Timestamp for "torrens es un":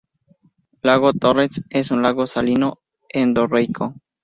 1.13-2.01